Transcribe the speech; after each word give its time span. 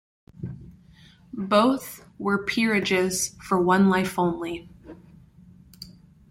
Both 1.31 2.07
were 2.17 2.43
peerages 2.43 3.35
for 3.39 3.61
one 3.61 3.87
life 3.87 4.17
only. 4.17 4.67